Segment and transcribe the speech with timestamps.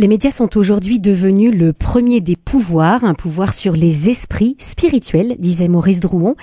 [0.00, 5.34] Les médias sont aujourd'hui devenus le premier des pouvoirs, un pouvoir sur les esprits spirituels,
[5.40, 6.36] disait Maurice Drouon.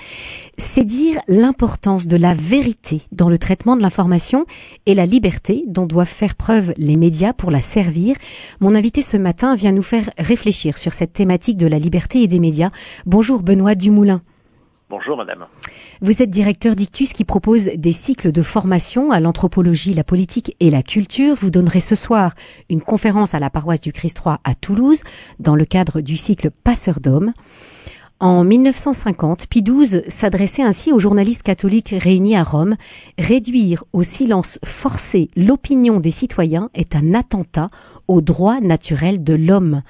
[0.58, 4.44] C'est dire l'importance de la vérité dans le traitement de l'information
[4.84, 8.16] et la liberté dont doivent faire preuve les médias pour la servir.
[8.60, 12.26] Mon invité ce matin vient nous faire réfléchir sur cette thématique de la liberté et
[12.26, 12.68] des médias.
[13.06, 14.20] Bonjour Benoît Dumoulin.
[14.88, 15.46] Bonjour madame.
[16.00, 20.70] Vous êtes directeur d'Ictus qui propose des cycles de formation à l'anthropologie, la politique et
[20.70, 21.34] la culture.
[21.34, 22.34] Vous donnerez ce soir
[22.70, 25.02] une conférence à la paroisse du Christ roi à Toulouse
[25.40, 27.32] dans le cadre du cycle Passeur d'hommes.
[28.20, 32.76] En 1950, Pie XII s'adressait ainsi aux journalistes catholiques réunis à Rome.
[33.18, 37.70] Réduire au silence forcé l'opinion des citoyens est un attentat
[38.06, 39.82] au droit naturel de l'homme.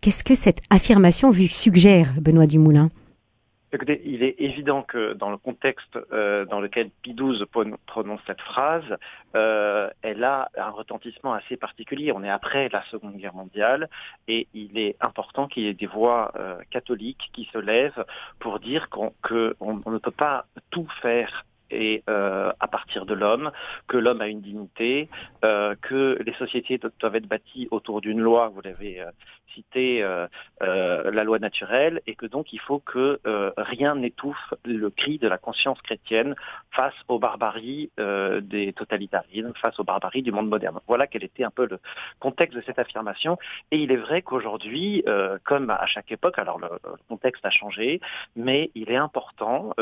[0.00, 2.90] Qu'est-ce que cette affirmation suggère, Benoît Dumoulin?
[3.76, 7.14] Écoutez, il est évident que dans le contexte euh, dans lequel Pie
[7.84, 8.96] prononce cette phrase,
[9.34, 12.10] euh, elle a un retentissement assez particulier.
[12.10, 13.90] On est après la Seconde Guerre mondiale
[14.28, 18.02] et il est important qu'il y ait des voix euh, catholiques qui se lèvent
[18.38, 19.12] pour dire qu'on
[19.60, 23.50] ne peut pas tout faire et à partir de l'homme,
[23.88, 25.08] que l'homme a une dignité,
[25.42, 29.04] que les sociétés doivent être bâties autour d'une loi, vous l'avez
[29.56, 30.26] citer euh,
[30.62, 35.18] euh, la loi naturelle et que donc il faut que euh, rien n'étouffe le cri
[35.18, 36.34] de la conscience chrétienne
[36.70, 40.78] face aux barbaries des totalitarismes, face aux barbaries du monde moderne.
[40.86, 41.78] Voilà quel était un peu le
[42.20, 43.38] contexte de cette affirmation.
[43.70, 45.02] Et il est vrai qu'aujourd'hui,
[45.44, 46.68] comme à chaque époque, alors le,
[47.08, 48.00] contexte a changé,
[48.34, 49.72] mais il est important,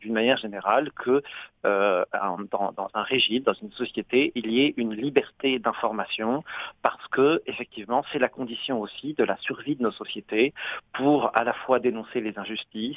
[0.00, 1.22] d'une manière générale, que
[1.64, 6.44] dans, dans, un régime, dans une société, il y ait une liberté d'information
[6.82, 10.52] parce que effectivement, c'est la condition aussi de la survie de nos sociétés
[10.92, 12.96] pour à la fois dénoncer les injustices,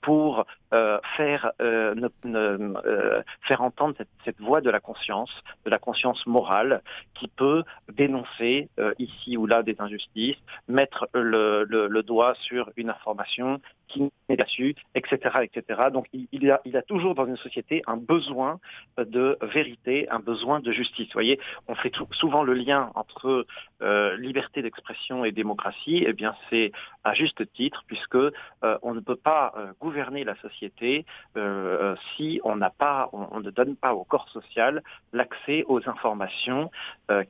[0.00, 1.94] pour euh, faire, euh,
[2.26, 5.30] euh, faire entendre cette, voix de la conscience,
[5.64, 6.82] de la conscience morale,
[7.14, 10.36] qui peut dénoncer ici ou là des injustices,
[10.68, 15.88] mettre le, le doigt sur une information qui est là-dessus, etc., etc.
[15.92, 18.60] Donc il, a, toujours dans une société un besoin
[18.98, 21.06] de vérité, un besoin de justice.
[21.06, 23.46] Vous voyez, on fait souvent le lien entre
[23.82, 26.04] euh, liberté d'expression et démocratie.
[26.06, 26.72] Eh bien, c'est
[27.04, 28.30] à juste titre, puisque euh,
[28.82, 31.04] on ne peut pas euh, gouverner la société
[32.16, 34.82] si on n'a pas, on, ne donne pas au corps social
[35.12, 36.70] l'accès aux informations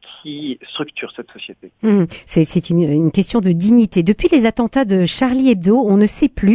[0.00, 1.70] qui structurent cette société.
[1.82, 4.02] Mmh, c'est une question de dignité.
[4.02, 6.47] Depuis les attentats de Charlie Hebdo, on ne sait plus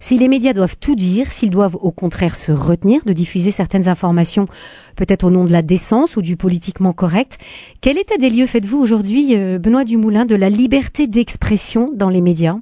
[0.00, 3.88] si les médias doivent tout dire, s'ils doivent au contraire se retenir de diffuser certaines
[3.88, 4.46] informations,
[4.96, 7.38] peut-être au nom de la décence ou du politiquement correct.
[7.80, 12.20] Quel état des lieux faites-vous aujourd'hui, euh, Benoît Dumoulin, de la liberté d'expression dans les
[12.20, 12.56] médias?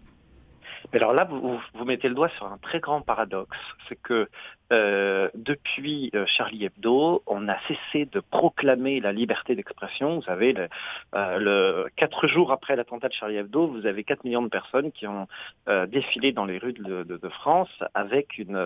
[0.93, 3.59] Alors là, vous, vous, mettez le doigt sur un très grand paradoxe,
[3.89, 4.29] c'est que
[4.73, 10.17] euh, depuis euh, Charlie Hebdo, on a cessé de proclamer la liberté d'expression.
[10.17, 10.69] Vous savez, le,
[11.15, 14.93] euh, le, quatre jours après l'attentat de Charlie Hebdo, vous avez 4 millions de personnes
[14.93, 15.27] qui ont
[15.69, 18.57] euh, défilé dans les rues de, de, de France avec une,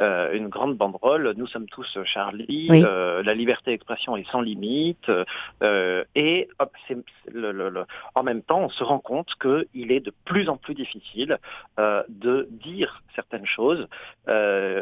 [0.00, 1.34] euh, une grande banderole.
[1.36, 2.68] Nous sommes tous Charlie.
[2.68, 5.10] la liberté d'expression est sans limite.
[6.14, 6.72] et hop,
[7.32, 7.84] le, le,
[8.14, 11.38] en même temps, on se rend compte qu'il est de plus en plus difficile
[11.78, 13.86] de dire certaines choses.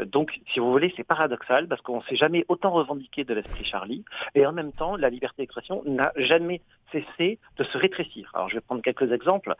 [0.07, 3.65] donc si vous voulez, c'est paradoxal parce qu'on ne s'est jamais autant revendiqué de l'esprit
[3.65, 6.61] Charlie et en même temps, la liberté d'expression n'a jamais
[6.93, 8.31] cessé de se rétrécir.
[8.35, 9.55] Alors, je vais prendre quelques exemples.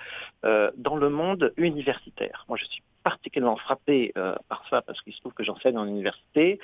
[0.45, 5.13] Euh, dans le monde universitaire, moi, je suis particulièrement frappé euh, par ça parce qu'il
[5.13, 6.59] se trouve que j'enseigne en université.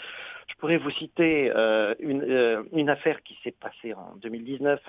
[0.49, 4.81] Je pourrais vous citer euh, une, euh, une, affaire qui s'est passée en 2019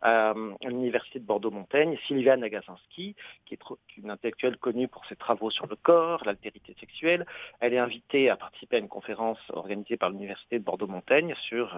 [0.00, 0.32] à,
[0.62, 1.98] l'université de Bordeaux-Montaigne.
[2.06, 3.60] Sylviane Agazinski, qui est
[3.98, 7.26] une intellectuelle connue pour ses travaux sur le corps, l'altérité sexuelle,
[7.60, 11.76] elle est invitée à participer à une conférence organisée par l'université de Bordeaux-Montaigne sur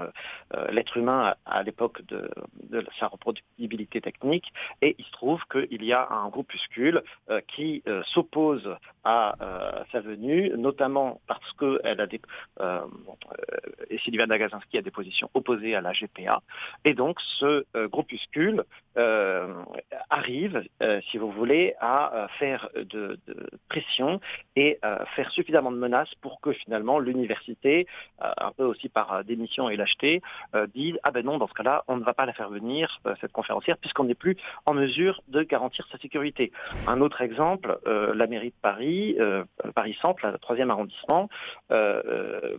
[0.71, 2.31] l'être humain à, à l'époque de,
[2.71, 4.53] de, sa reproductibilité technique.
[4.83, 7.03] Et il se trouve qu'il y a un groupuscule
[7.49, 12.21] qui s'oppose à euh, sa venue, notamment parce qu'elle a des
[12.61, 12.81] euh,
[14.05, 16.43] Sylvia Nagasinski a des positions opposées à la GPA,
[16.85, 18.65] et donc ce euh, groupuscule
[20.09, 20.63] arrive,
[21.11, 24.23] si vous voulez, à faire de, de, pression
[24.57, 24.81] et
[25.15, 27.87] faire suffisamment de menaces pour que finalement l'université,
[28.19, 30.23] un peu aussi par démission et lâcheté,
[30.75, 33.33] dise ah ben non dans ce cas-là on ne va pas la faire venir cette
[33.33, 36.51] conférencière puisqu'on n'est plus en mesure de garantir sa sécurité.
[36.87, 39.45] Un autre exemple, la mairie de Paris euh,
[39.75, 41.29] Paris Centre, le troisième arrondissement,
[41.71, 42.57] euh, euh,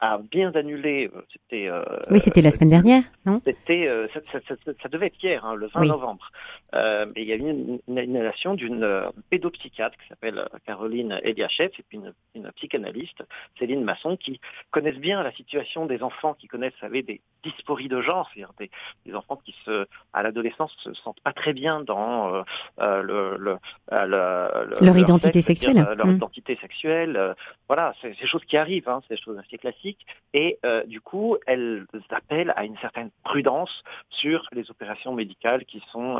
[0.00, 1.10] a bien annulé.
[1.32, 1.70] C'était.
[2.10, 3.40] oui, c'était la semaine dernière, non?
[3.44, 3.88] C'était.
[4.12, 6.30] Ça, ça, ça, ça, devait être hier, hein, le 20 novembre.
[6.72, 8.86] mais il y a eu une, une annulation d'une
[9.30, 13.22] pédopsychiatre qui s'appelle Caroline Eliachev et puis une, une, psychanalyste,
[13.58, 17.88] Céline Masson, qui connaissent bien la situation des enfants qui connaissent, vous savez, des dysphorie
[17.88, 22.44] de genre, c'est-à-dire des, enfants qui se, à l'adolescence se sentent pas très bien dans
[22.78, 23.58] le, le,
[23.90, 26.16] leur, identité sexuelle, leur mmh.
[26.16, 27.34] identité sexuelle.
[27.68, 31.36] voilà, c'est des choses qui arrivent, hein, c'est des choses assez classiques, et du coup,
[31.46, 36.18] elles appellent à une certaine prudence sur les opérations médicales qui sont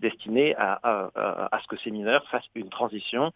[0.00, 1.10] destinées à, à,
[1.54, 3.32] à, ce que ces mineurs fassent une transition,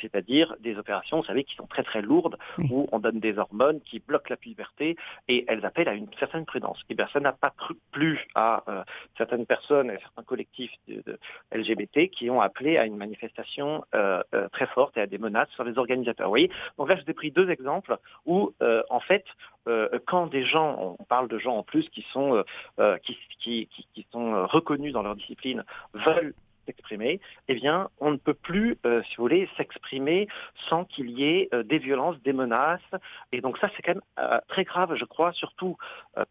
[0.00, 2.38] c'est-à-dire des opérations, vous savez, qui sont très très lourdes,
[2.70, 4.96] où on donne des hormones qui bloquent la puberté
[5.28, 6.75] et elles appellent à une certaine prudence.
[6.88, 7.52] Eh bien ça n'a pas
[7.92, 8.84] plu à euh,
[9.16, 11.18] certaines personnes et certains collectifs de,
[11.52, 15.50] LGBT qui ont appelé à une manifestation euh, euh, très forte et à des menaces
[15.50, 16.26] sur les organisateurs.
[16.26, 18.52] Vous voyez Donc là, je vous ai pris deux exemples où,
[18.90, 19.24] en fait,
[20.06, 22.44] quand des gens, on parle de gens en plus qui sont,
[23.02, 25.64] qui, qui, qui, sont reconnus dans leur discipline,
[25.94, 26.34] veulent
[26.66, 30.28] s'exprimer, eh bien, on ne peut plus, euh, si vous voulez, s'exprimer
[30.68, 32.80] sans qu'il y ait euh, des violences, des menaces.
[33.32, 35.76] Et donc ça, c'est quand même euh, très grave, je crois, surtout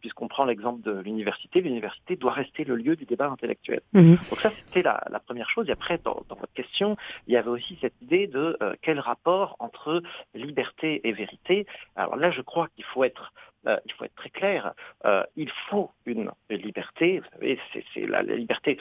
[0.00, 1.60] puisqu'on prend l'exemple de l'université.
[1.60, 3.80] L'université doit rester le lieu du débat intellectuel.
[3.92, 4.16] Mhm.
[4.16, 5.68] Donc ça, c'était la, première chose.
[5.68, 6.96] Et après, dans, dans, votre question,
[7.28, 10.02] il y avait aussi cette idée de quel rapport entre
[10.34, 11.66] liberté et vérité.
[11.94, 13.32] Alors là, je crois qu'il faut être
[13.66, 14.72] euh, il faut être très clair,
[15.04, 17.58] euh, il faut une, liberté, vous savez,
[17.94, 18.78] c'est la, liberté,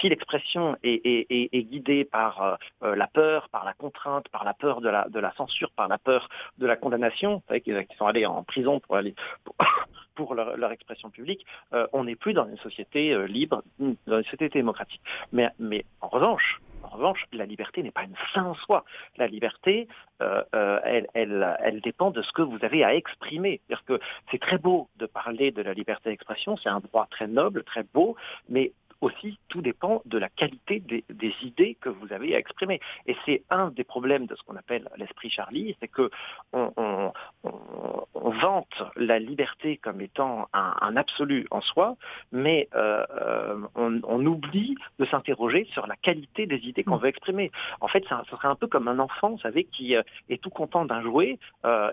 [0.00, 4.88] si l'expression est, guidée par euh, la peur, par la contrainte, par la peur de
[4.88, 8.26] la, de la censure, par la peur de la condamnation, vous savez qu'ils sont allés
[8.26, 8.96] en prison pour
[10.34, 11.44] leur, expression publique,
[11.92, 15.00] on n'est plus dans une société libre, dans une société démocratique.
[15.32, 15.50] Mais
[16.00, 18.84] en revanche, en revanche, la liberté n'est pas une fin en soi.
[19.16, 19.88] La liberté,
[20.22, 20.80] euh, euh,
[21.14, 23.60] elle, dépend de ce que vous avez à exprimer.
[23.86, 24.00] Que
[24.30, 27.84] c'est très beau de parler de la liberté d'expression, c'est un droit très noble, très
[27.94, 28.16] beau,
[28.48, 31.04] mais aussi tout dépend de la qualité des,
[31.42, 32.80] idées que vous avez à exprimer.
[33.06, 36.10] Et c'est un des problèmes de ce qu'on appelle l'esprit Charlie, c'est que
[36.52, 37.12] on,
[38.14, 41.96] vante la liberté comme étant un, absolu en soi,
[42.32, 47.02] mais euh, euh, on, oublie de s'interroger sur la qualité des idées qu'on mm.
[47.02, 47.50] veut exprimer.
[47.80, 50.50] En fait, ça, serait un peu comme un enfant, vous savez, qui euh, est tout
[50.50, 51.38] content d'un jouet,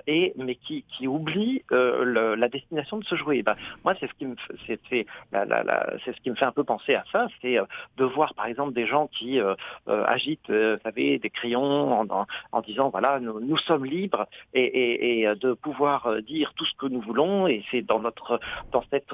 [0.08, 3.44] et mais qui, qui oublie la destination de ce jouet.
[3.44, 4.36] Ben, moi, c'est ce qui me,
[4.66, 7.66] c'est, c'est, c'est ce qui me fait un peu penser à ça, c'est euh,
[7.98, 9.56] de voir par exemple des gens qui euh,
[9.88, 12.06] euh, agitent, vous savez, des crayons
[12.52, 17.48] en, disant voilà, nous, sommes libres et, de pouvoir dire tout ce que nous voulons.
[17.48, 18.40] Et c'est dans notre
[18.72, 19.14] dans cette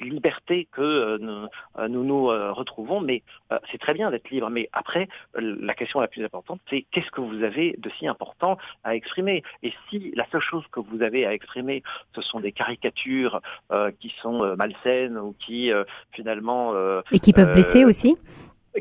[0.00, 3.00] liberté que nous nous, retrouvons.
[3.00, 3.22] Mais
[3.70, 7.20] c'est très bien d'être libre, mais après la question la plus importante, c'est qu'est-ce que
[7.20, 9.42] vous avez de si important à exprimer?
[9.62, 11.82] Et si la seule chose que vous avez à exprimer,
[12.14, 13.40] ce sont des caricatures
[14.00, 15.70] qui sont malsaines ou qui
[16.12, 16.74] finalement
[17.20, 18.16] qui peuvent blesser euh, aussi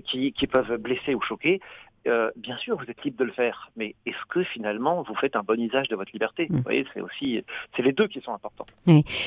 [0.06, 1.60] qui, peuvent blesser ou choquer.
[2.08, 5.36] Euh, bien sûr, vous êtes libre de le faire, mais est-ce que finalement vous faites
[5.36, 6.56] un bon usage de votre liberté mm.
[6.56, 7.44] Vous voyez, c'est aussi,
[7.76, 8.66] c'est les deux qui sont importants.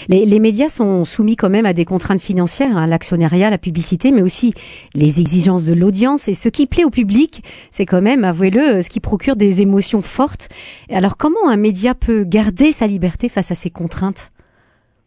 [0.08, 4.22] Les, médias sont soumis quand même à des contraintes financières, hein, l'actionnariat, la publicité, mais
[4.22, 4.54] aussi
[4.94, 6.28] les exigences de l'audience.
[6.28, 10.02] Et ce qui plaît au public, c'est quand même, avouez-le, ce qui procure des émotions
[10.02, 10.48] fortes.
[10.90, 14.32] Alors, comment un média peut garder sa liberté face à ces contraintes?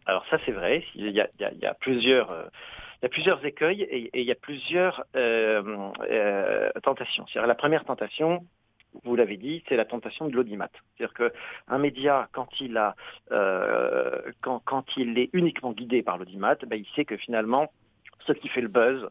[0.06, 0.84] Alors ça, c'est vrai.
[0.94, 2.30] Il y a, il y a plusieurs.
[2.30, 2.44] Euh,
[2.96, 7.26] il y a plusieurs écueils et, il y a plusieurs euh, euh, tentations.
[7.34, 8.46] la première tentation,
[9.04, 10.70] vous l'avez dit, c'est la tentation de l'audimat.
[10.96, 12.96] C'est-à-dire qu'un média, quand il a,
[13.32, 17.70] euh, quand, quand, il est uniquement guidé par l'audimat, ben, il sait que finalement,
[18.26, 19.08] ce qui fait le buzz,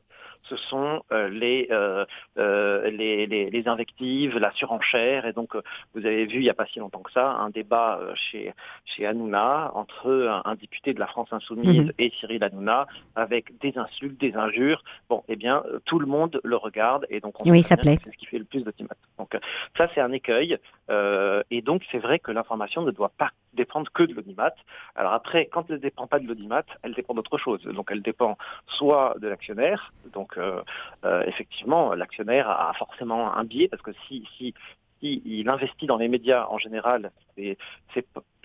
[0.50, 1.29] ce sont euh,
[1.71, 2.06] euh,
[2.38, 5.25] euh, les, les, les, invectives, la surenchère.
[5.25, 5.56] Et donc,
[5.94, 8.54] vous avez vu il n'y a pas si longtemps que ça un débat chez,
[8.85, 11.92] chez Hanouna entre un, député de la France insoumise mhm.
[11.97, 14.83] et Cyril Hanouna avec des insultes, des injures.
[15.09, 17.97] Bon, eh bien, tout le monde le regarde et donc on oui, ça plaît.
[18.04, 18.73] C'est ce qui fait le plus de
[19.18, 19.37] Donc
[19.78, 20.57] ça, c'est un écueil.
[20.90, 24.54] et donc, c'est vrai que l'information ne doit pas dépendre que de l'audimat.
[24.95, 27.63] Alors après, quand elle ne dépend pas de l'audimat, elle dépend d'autre chose.
[27.63, 28.37] Donc elle dépend
[28.68, 30.62] soit de l'actionnaire, donc euh,
[31.04, 34.54] euh, effectivement, l'actionnaire a forcément un biais parce que si, si,
[35.02, 37.57] il investit dans les médias en général, c'est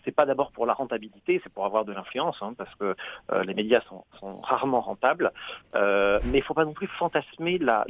[0.05, 2.97] c'est pas d'abord pour la rentabilité, c'est pour avoir de l'influence, hein, parce que
[3.33, 4.05] euh, les médias sont,
[4.41, 5.31] rarement rentables.
[5.75, 7.85] mais il ne faut pas non plus fantasmer la,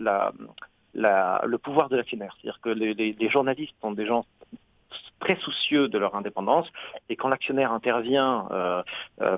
[0.94, 2.34] la, le pouvoir de l'actionnaire.
[2.36, 4.24] C'est-à-dire que les, les, journalistes sont des gens
[5.20, 6.66] très soucieux de leur indépendance.
[7.08, 8.82] Et quand l'actionnaire intervient, euh,
[9.20, 9.36] euh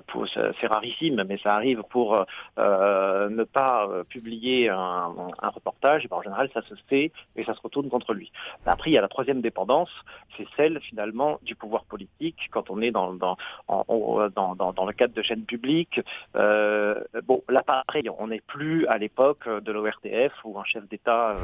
[0.61, 2.25] c'est rarissime, mais ça arrive pour
[2.59, 7.61] euh, ne pas publier un, reportage, ben, en général ça se fait et ça se
[7.61, 8.31] retourne contre lui.
[8.65, 9.91] Après, il y a la troisième dépendance,
[10.37, 16.01] c'est celle finalement du pouvoir politique quand on est dans, le cadre de chaînes publiques.
[16.35, 21.35] Bon, là pareil, on n'est plus à l'époque de l'ORTF où un chef d'État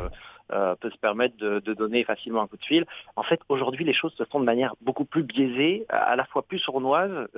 [0.48, 2.86] peut se permettre de, de, donner facilement un coup de fil.
[3.16, 6.43] En fait, aujourd'hui, les choses se font de manière beaucoup plus biaisée, à la fois
[6.43, 7.28] plus sournoise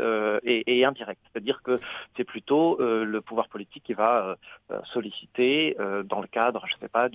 [0.44, 1.20] et, et, indirecte.
[1.32, 1.80] C'est-à-dire que
[2.16, 4.36] c'est plutôt le pouvoir politique qui va
[4.84, 7.08] solliciter, dans le cadre, je ne sais pas,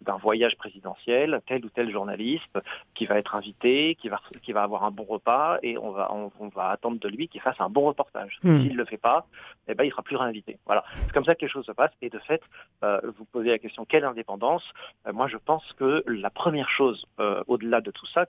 [0.00, 2.58] d'un voyage présidentiel, tel ou tel journaliste
[2.94, 6.12] qui va être invité, qui va, qui va avoir un bon repas, et on va,
[6.12, 8.38] on, va attendre de lui qu'il fasse un bon reportage.
[8.42, 8.60] Hmm.
[8.60, 9.26] S'il ne le fait pas,
[9.68, 10.58] eh ben, il sera plus réinvité.
[10.66, 10.84] Voilà.
[10.94, 11.92] C'est comme ça que les choses se passent.
[12.02, 12.42] Et de fait,
[12.82, 14.64] euh, vous posez la question quelle indépendance?
[15.06, 18.26] Euh, Moi, je pense que la première chose, euh, au-delà de tout ça,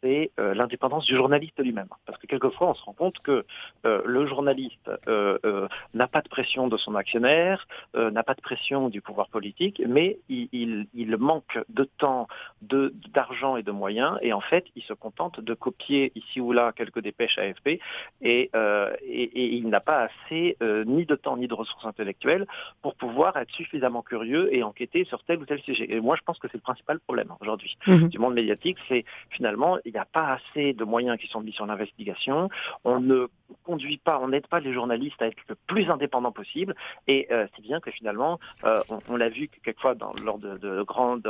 [0.00, 1.88] c'est l'indépendance du journaliste lui-même.
[2.06, 3.44] Parce que quelquefois, on se rend compte que
[3.84, 9.28] le journaliste n'a pas de pression de son actionnaire, n'a pas de pression du pouvoir
[9.28, 12.26] politique, mais il, il manque de temps,
[12.60, 16.72] d'argent et de moyens, et en fait, il se contente de copier ici ou là
[16.72, 17.80] quelques dépêches AFP,
[18.20, 22.46] et, et, il n'a pas assez ni de temps ni de ressources intellectuelles
[22.82, 25.86] pour pouvoir être suffisamment curieux et enquêter sur tel ou tel sujet.
[25.88, 28.08] Et moi, je pense que c'est le principal problème aujourd'hui mhm.
[28.08, 31.52] du monde médiatique, c'est finalement, il n'y a pas assez de moyens qui sont mis
[31.52, 32.48] sur l'investigation,
[32.84, 33.26] on ne
[33.64, 36.74] conduit pas, on n'aide pas les journalistes à être le plus indépendants possible,
[37.06, 41.26] et euh, c'est bien que finalement, euh, on, l'a vu quelquefois lors de, de grandes,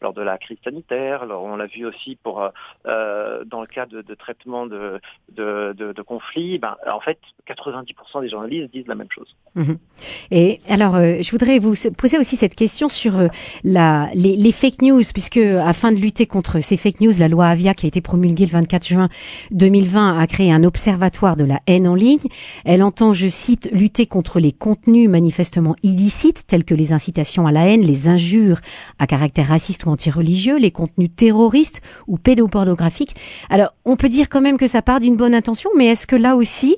[0.00, 2.50] lors de la crise sanitaire, on l'a vu aussi pour
[2.86, 5.00] euh, dans le cas de, traitement de,
[6.06, 7.18] conflits, ben, en fait,
[7.48, 9.36] 90% des journalistes disent la même chose.
[9.54, 9.78] Mhm.
[10.30, 13.28] Et alors, euh, je voudrais vous poser aussi cette question sur euh,
[13.64, 17.88] les, fake news, puisque afin de lutter contre ces fake news, loi Avia qui a
[17.88, 19.08] été promulguée le 24 juin
[19.50, 22.20] 2020 a créé un observatoire de la haine en ligne.
[22.64, 27.52] Elle entend, je cite, lutter contre les contenus manifestement illicites, tels que les incitations à
[27.52, 28.60] la haine, les injures
[28.98, 33.16] à caractère raciste ou antireligieux, les contenus terroristes ou pédopornographiques.
[33.50, 36.16] Alors, on peut dire quand même que ça part d'une bonne intention, mais est-ce que
[36.16, 36.76] là aussi,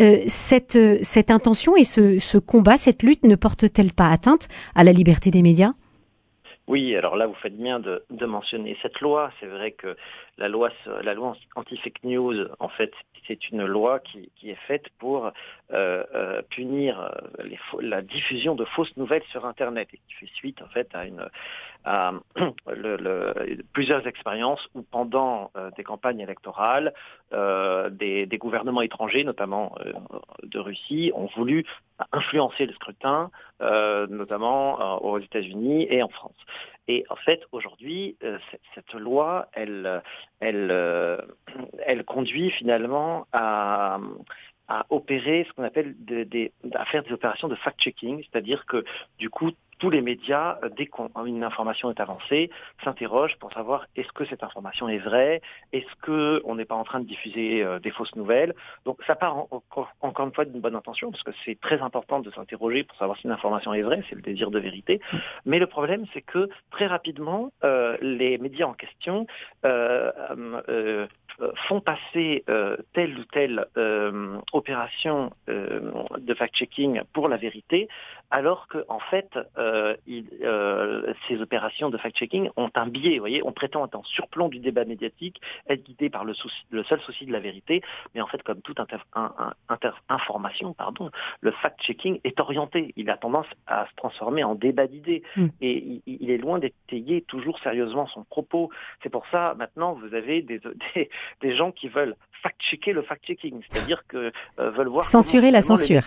[0.00, 4.84] euh, cette, cette intention et ce, ce combat, cette lutte ne porte-t-elle pas atteinte à
[4.84, 5.72] la liberté des médias?
[6.66, 9.30] Oui, alors là, vous faites bien de, mentionner cette loi.
[9.38, 9.96] C'est vrai que
[10.38, 10.70] la loi,
[11.02, 12.92] la loi anti-fake news, en fait,
[13.26, 17.10] c'est une loi qui, est faite pour euh, euh, punir euh,
[17.80, 21.28] la diffusion de fausses nouvelles sur Internet et qui fait suite, en fait, à une
[23.72, 26.94] plusieurs expériences où pendant des campagnes électorales,
[27.30, 29.74] des, des, gouvernements étrangers, notamment
[30.42, 31.66] de Russie, ont voulu
[32.12, 36.36] influencer le scrutin, notamment aux États-Unis et en France.
[36.86, 38.38] Et en fait, aujourd'hui, euh,
[38.74, 40.02] cette, loi, elle,
[40.40, 41.16] elle, euh,
[41.86, 43.98] elle conduit finalement à,
[44.68, 45.94] à opérer ce qu'on appelle
[46.74, 48.84] à faire des opérations de fact-checking, c'est-à-dire que
[49.18, 52.50] du coup tous les médias, euh, dès qu'une information est avancée,
[52.82, 55.42] s'interrogent pour savoir est-ce que cette information est vraie,
[55.72, 58.54] est-ce qu'on n'est pas en train de diffuser euh, des fausses nouvelles.
[58.84, 59.46] Donc ça part
[60.00, 63.18] encore une fois d'une bonne intention, parce que c'est très important de s'interroger pour savoir
[63.18, 65.00] si une information est vraie, c'est le désir de vérité.
[65.44, 69.26] Mais le problème, c'est que très rapidement, euh, les médias en question
[71.68, 72.44] font passer
[72.92, 73.66] telle ou telle
[74.52, 77.88] opération de fact-checking pour la vérité,
[78.34, 79.94] alors que en fait, euh,
[80.42, 83.14] euh, ces opérations de fact-checking ont un biais.
[83.14, 87.00] Vous voyez, on prétend être en surplomb du débat médiatique, être guidé par le, seul
[87.02, 87.80] souci de la vérité,
[88.12, 88.80] mais en fait, comme toute
[90.08, 91.10] information, pardon,
[91.42, 92.92] le fact-checking est orienté.
[92.96, 95.46] Il a tendance à se transformer en débat d'idées, hmm.
[95.60, 98.68] et il, est loin d'étayer toujours sérieusement son propos.
[99.04, 100.60] C'est pour ça, maintenant, vous avez des,
[101.54, 106.02] gens qui veulent fact-checker le fact-checking, c'est-à-dire que euh, veulent voir censurer la censure.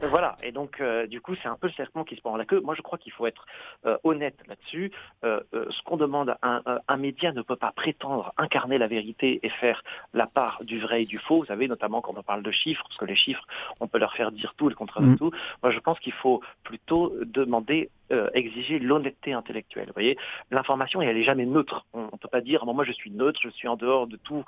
[0.00, 2.44] Voilà, et donc euh, du coup c'est un peu le serpent qui se prend la
[2.44, 2.60] queue.
[2.60, 3.46] Moi je crois qu'il faut être
[3.84, 4.92] euh, honnête là-dessus.
[5.24, 9.40] Euh, ce qu'on demande à un, un, média ne peut pas prétendre incarner la vérité
[9.42, 9.82] et faire
[10.14, 11.38] la part du vrai et du faux.
[11.40, 13.44] Vous savez, notamment quand on parle de chiffres, parce que les chiffres,
[13.80, 15.18] on peut leur faire dire tout, le contraire de mm.
[15.18, 15.32] tout.
[15.62, 17.90] Moi je pense qu'il faut plutôt demander
[18.34, 19.86] exiger l'honnêteté intellectuelle.
[19.86, 20.16] Vous voyez,
[20.50, 21.86] l'information, elle est jamais neutre.
[21.92, 24.16] On ne peut pas dire, bon, moi je suis neutre, je suis en dehors de
[24.16, 24.44] tout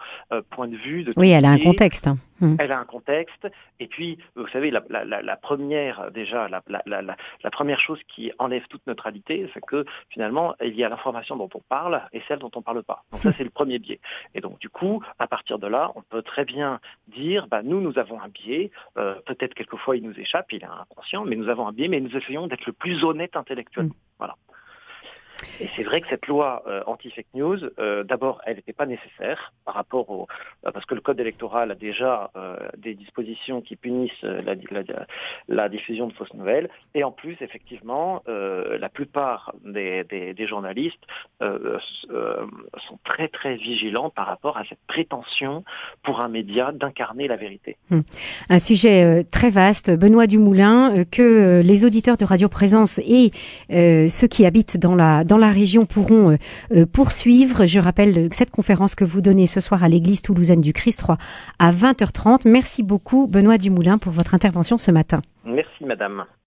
[0.51, 1.05] point de vue.
[1.05, 2.07] De oui, elle a un contexte.
[2.07, 2.17] Hein.
[2.41, 2.57] Mm.
[2.59, 3.49] Elle a un contexte.
[3.79, 8.67] Et puis, vous savez, la, la, la première, déjà, la, la, première chose qui enlève
[8.69, 12.51] toute neutralité, c'est que finalement, il y a l'information dont on parle et celle dont
[12.55, 13.05] on ne parle pas.
[13.13, 14.01] Donc ça, c'est le premier biais.
[14.35, 17.81] Et donc, du coup, à partir de là, on peut très bien dire, bah, nous,
[17.81, 18.71] nous avons un biais.
[18.97, 22.01] Euh, peut-être quelquefois, il nous échappe, il est inconscient, mais nous avons un biais, mais
[22.01, 23.95] nous essayons d'être le plus honnête intellectuellement.
[24.19, 24.37] Voilà.
[25.59, 29.53] Et c'est vrai que cette loi euh, anti-fake news, euh, d'abord, elle n'était pas nécessaire
[29.65, 30.27] par rapport au...
[30.67, 32.31] Euh, parce que le code électoral a déjà
[32.77, 36.69] des dispositions qui punissent la, diffusion de fausses nouvelles.
[36.95, 38.23] Et en plus, effectivement,
[38.79, 41.03] la plupart des, des, journalistes
[41.41, 45.65] sont très très vigilants par rapport à cette prétention
[46.03, 47.77] pour un média d'incarner la vérité.
[47.91, 48.01] Hmm.
[48.49, 53.31] Un sujet très vaste, Benoît Dumoulin, que les auditeurs de Radio Présence et
[53.71, 56.37] ceux qui habitent dans la, dans la région pourront
[56.93, 57.65] poursuivre.
[57.67, 61.17] Je rappelle cette conférence que vous donnez ce soir à l'église toulousaine du Christ 3
[61.59, 62.49] à 20h30.
[62.49, 65.21] Merci beaucoup Benoît Dumoulin pour votre intervention ce matin.
[65.45, 66.25] Merci madame.